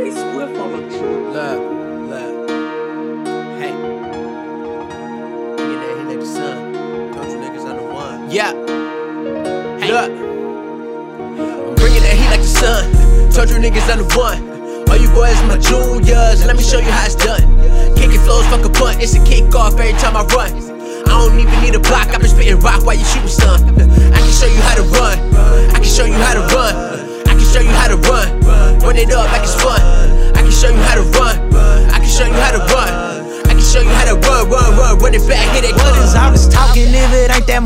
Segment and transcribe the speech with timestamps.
[0.00, 1.20] DJ Swift on the track.
[1.36, 1.60] Look,
[2.08, 2.48] look.
[3.60, 3.72] Hey.
[5.56, 7.12] Bringing that heat like the sun.
[7.12, 8.30] Told you niggas I'm the one.
[8.30, 8.52] Yeah.
[9.76, 9.92] Hey.
[9.92, 10.10] Look.
[11.68, 12.84] I'm bringing that heat like the sun.
[13.30, 14.40] Told you niggas I'm the one.
[14.88, 16.46] All you boys my juniors.
[16.46, 17.44] Let me show you how it's done.
[17.94, 19.02] Kicking flows, fuck a punt.
[19.02, 20.50] It's a kickoff every time I run.
[21.04, 22.08] I don't even need a block.
[22.08, 23.60] I've been spitting rock while you shooting son.
[23.68, 25.18] I can show you how to run.
[25.76, 26.72] I can show you how to run.
[27.28, 28.40] I can show you how to run.
[28.80, 29.30] Run it up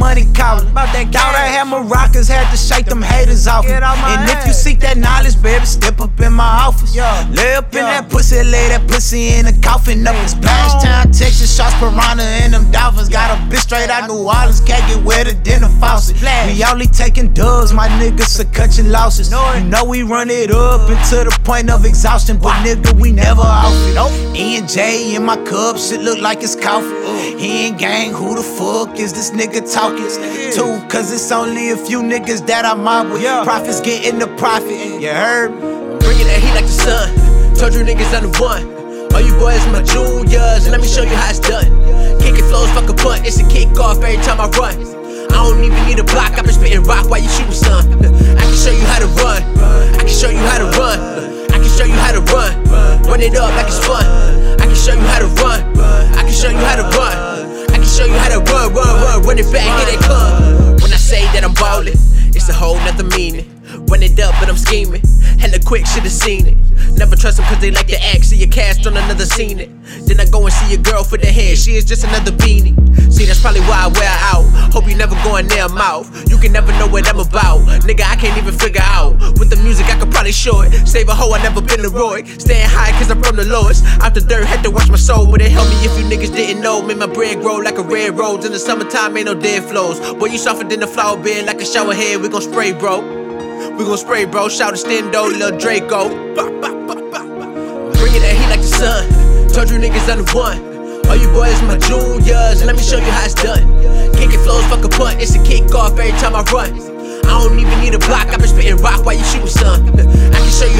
[0.00, 0.66] money calling?
[0.72, 3.72] About that Thought I had Maraccas, had to shake them haters off me.
[3.76, 6.96] And if you seek that knowledge, baby, step up in my office.
[6.96, 10.06] Lay up in that pussy, lay that pussy in the coffin.
[10.06, 10.84] Up in Splash oh.
[10.84, 13.08] Town, Texas, shots piranha and them dolphins.
[13.08, 16.16] Got a bitch straight out New Orleans, can't get wet to dinner faucet.
[16.22, 19.30] We only taking dubs, my niggas are cutting losses.
[19.30, 23.42] You know we run it up until the point of exhaustion, but nigga, we never
[23.42, 24.36] off it.
[24.36, 27.38] E and J in my cup, shit look like it's coffee.
[27.38, 30.86] He ain't gang, who the fuck is this nigga talking to?
[30.88, 33.22] Cause it's only a few niggas that I mob with.
[33.44, 35.50] Profits getting the profit, you heard?
[36.00, 37.29] Bringing that heat like the sun.
[37.60, 38.64] Told you niggas I'm the one.
[39.12, 40.64] All you boys my juniors.
[40.64, 41.68] Let me show you how it's done.
[42.16, 43.28] Kicking flows, fuck a punt.
[43.28, 44.80] It's a kickoff every time I run.
[45.28, 46.40] I don't even need a block.
[46.40, 47.84] I've been spitting rock while you shooting son.
[48.00, 49.44] I can show you how to run.
[49.92, 51.04] I can show you how to run.
[51.52, 52.48] I can show you how to run.
[53.04, 54.08] Run it up like it's fun.
[54.56, 55.60] I can show you how to run.
[56.16, 57.12] I can show you how to run.
[57.12, 60.80] I can show you how to run, run, run, run it back, here they come.
[60.80, 61.92] When I say that I'm ballin',
[62.32, 63.44] it's a whole nother meaning.
[63.84, 65.02] Run it up, but I'm scheming.
[65.36, 66.56] Hella quick, should've seen it.
[67.00, 68.26] Never trust them cause they like to act.
[68.26, 69.70] See your cast on another scene it.
[70.04, 71.56] Then I go and see your girl for the head.
[71.56, 72.76] She is just another beanie.
[73.10, 74.44] See, that's probably why I wear out.
[74.70, 76.04] Hope you never go in their mouth.
[76.28, 77.64] You can never know what I'm about.
[77.88, 79.16] Nigga, I can't even figure out.
[79.40, 80.86] With the music, I could probably show it.
[80.86, 82.22] Save a hoe, I never been a Roy.
[82.24, 83.82] Staying high cause I'm from the lowest.
[84.04, 85.24] Out the dirt, had to wash my soul.
[85.24, 86.82] But it help me if you niggas didn't know.
[86.82, 88.44] Made my bread grow like a red rose.
[88.44, 90.00] In the summertime, ain't no dead flows.
[90.16, 92.20] Boy, you softer than a flower bed, like a shower head.
[92.20, 93.20] We gon' spray, bro.
[93.76, 94.50] We gon' spray, bro.
[94.50, 96.30] Shout to Stendo, Lil Draco.
[98.10, 99.06] Bringing that heat like the sun.
[99.54, 100.58] Told you niggas I'm the one.
[101.06, 102.58] All you boys my juniors.
[102.58, 103.62] Let me show you how it's done.
[104.18, 105.22] Kicking flows, fuck a punt.
[105.22, 106.74] It's a kickoff every time I run.
[107.22, 108.26] I don't even need a block.
[108.34, 109.86] I've been spitting rock while you shooting son.
[109.94, 110.79] I can show you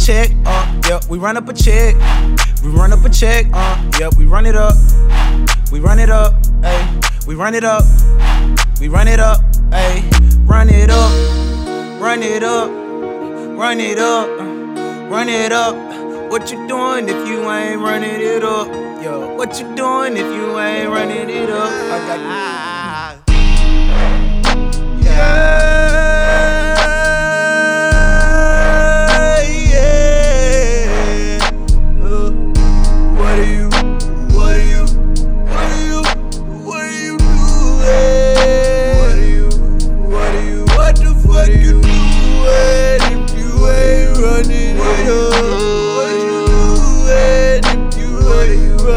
[0.00, 0.30] check.
[0.46, 1.94] Uh, yeah, we run up a check.
[2.64, 3.46] We run up a check.
[3.52, 4.74] Uh, yeah, we run it up.
[5.70, 6.34] We run it up.
[6.62, 7.84] Hey, we run it up.
[8.80, 9.40] We run it up.
[9.70, 10.02] Hey,
[10.46, 12.00] run it up.
[12.00, 12.70] Run it up.
[13.58, 14.28] Run it up.
[15.10, 15.74] Run it up.
[16.30, 18.68] What you doing if you ain't running it up?
[19.02, 21.70] Yo, what you doing if you ain't running it up?
[21.70, 22.69] I got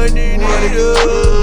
[0.00, 0.40] up?
[0.40, 1.39] What